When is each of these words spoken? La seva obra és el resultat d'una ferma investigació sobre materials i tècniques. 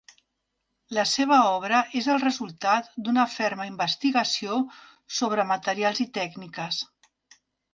La 0.97 1.03
seva 1.09 1.35
obra 1.49 1.81
és 1.99 2.07
el 2.13 2.17
resultat 2.23 2.89
d'una 3.07 3.27
ferma 3.35 3.67
investigació 3.73 4.57
sobre 5.19 5.49
materials 5.55 6.03
i 6.07 6.09
tècniques. 6.21 6.83